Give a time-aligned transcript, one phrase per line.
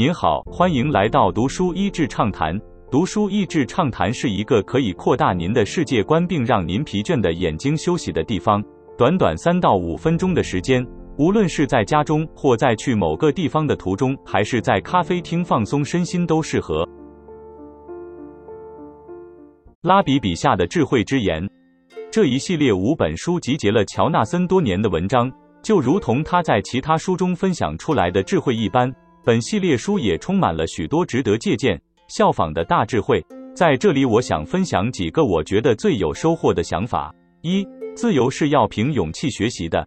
[0.00, 2.58] 您好，欢迎来到读书益智畅谈。
[2.90, 8.64] 读书益智畅谈是一个可以扩大您的世界观，并让您疲倦的眼睛休息的地方。
[8.96, 10.82] 短短三到五分钟的时间，
[11.18, 16.88] 无论是在家中，或在去某个地方的途中，还是在咖啡厅放松身心，都适合。
[19.82, 21.46] 拉比笔下的智慧之言，
[22.10, 25.30] 这一系列五本书集结了乔纳森多年的文章，
[25.62, 28.90] 就如同他在其他书中分享出来的智慧一般。
[29.22, 33.22] 本系列书也充满了许多值得借鉴、效仿的大智慧。
[33.54, 39.86] 在这里，我想分享几个我觉得最有收获的想法：一、自由是要凭勇气学习的。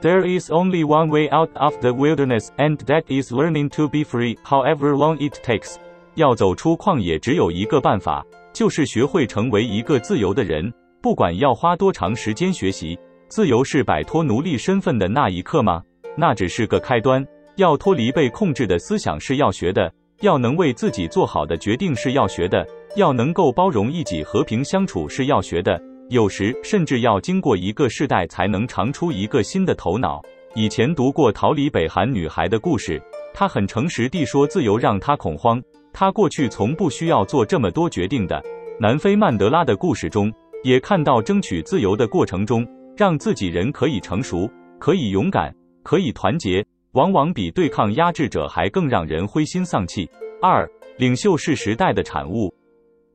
[0.00, 3.98] There is only one way out of the wilderness, and that is learning to be
[3.98, 5.76] free, however long it takes.
[6.14, 12.98] 要走出旷野，只有一个办法，就是学会成为一个自由的人，不管要花多长时间学习。
[13.28, 15.82] 自由是摆脱奴隶身份的那一刻吗？
[16.16, 17.24] 那只是个开端。
[17.56, 22.66] 要脱离被控制的思想是要学的，要能为自己做好的决定是要学的，
[22.96, 25.78] 要能够包容一己、和平相处是要学的。
[26.08, 30.22] 有时甚至要经过一个世代才能长出一个新的头脑。
[30.54, 33.00] 以前读过逃离北韩女孩的故事，
[33.34, 35.62] 她很诚实地说，自由让她恐慌。
[35.92, 38.42] 她过去从不需要做这么多决定的。
[38.80, 40.32] 南非曼德拉的故事中，
[40.64, 46.64] 也看到争取自由的过程中，让自己人可以成熟，可以勇敢，可以团结。
[46.93, 50.09] 往往比对抗压制者还更让人灰心丧气。
[50.41, 52.53] 二，领袖是时代的产物。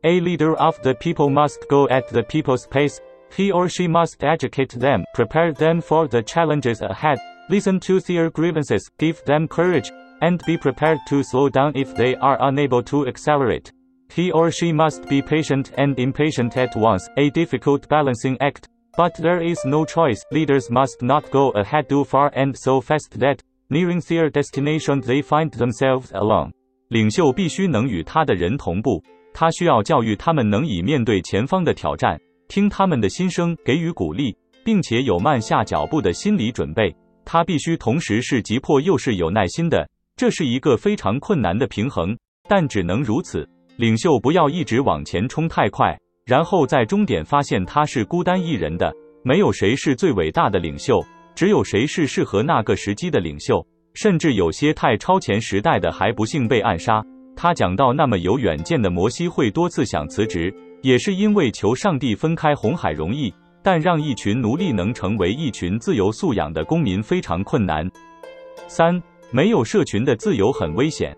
[0.03, 2.98] A leader of the people must go at the people's pace.
[3.34, 8.31] He or she must educate them, prepare them for the challenges ahead, listen to their
[8.31, 13.06] grievances, give them courage, and be prepared to slow down if they are unable to
[13.06, 13.72] accelerate.
[14.14, 18.69] He or she must be patient and impatient at once, a difficult balancing act.
[18.95, 20.22] But there is no choice.
[20.31, 25.22] Leaders must not go ahead too far and so fast that Nearing their destination, they
[25.22, 26.52] find themselves alone.
[26.88, 34.33] 领袖必须能与他的人同步，他需要教育他们能以面对前方的挑战，听他们的心声，给予鼓励，
[34.64, 36.95] 并且有慢下脚步的心理准备。
[37.26, 39.86] 他必须同时是急迫又是有耐心的，
[40.16, 42.17] 这是一个非常困难的平衡，
[42.48, 43.45] 但只能如此。
[43.76, 48.94] 领袖不要一直往前冲太快，然后在终点发现他是孤单一人的。
[49.23, 51.04] 没有谁是最伟大的领袖。
[51.37, 56.99] 只有谁是适合那个时机的领袖，甚至有些太超前时代的还不幸被暗杀。
[57.36, 63.31] 他讲到，那么有远见的摩西会多次想辞职，也是因为求上帝分开红海容易，
[63.61, 67.87] 但让一群奴隶能成为一群自由素养的公民非常困难。
[68.67, 68.99] 三，
[69.30, 71.15] 没有社群的自由很危险。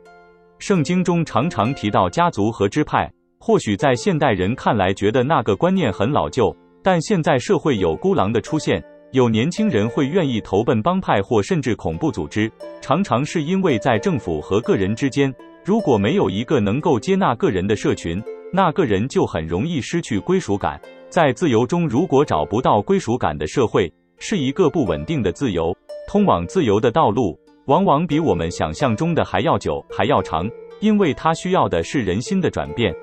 [0.57, 3.09] 圣经中常常提到家族和支派，
[3.39, 6.53] 或许在现代人看来觉得那个观念很老旧，
[6.83, 8.83] 但现在社会有孤狼的出现。
[9.11, 15.33] 有年轻人会愿意投奔帮派或甚至恐怖组织，常常是因为在政府和个人之间，
[15.65, 18.21] 如果没有一个能够接纳个人的社群，
[18.53, 20.79] 那个人就很容易失去归属感。
[21.09, 25.75] 在自由中，如果找不到归属感的社会，是一个不稳定的自由。
[26.07, 30.47] 通往自由的道路，往往比我们想象中的还要久，还要长，
[30.81, 32.93] 因为它需要的是人心的转变。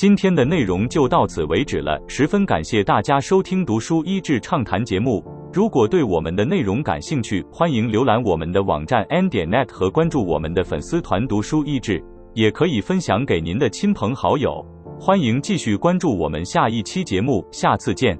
[0.00, 5.22] 今天的内容就到此为止了，十分感谢大家收听《读书一智畅谈》节目。
[5.52, 12.02] 如果对我们的内容感兴趣，欢迎浏览我们的网站 n 点 net 和关注我们的粉丝团“读书益智”，
[12.32, 14.64] 也可以分享给您的亲朋好友。
[14.98, 18.18] 欢迎继续关注我们下一期节目，下次见。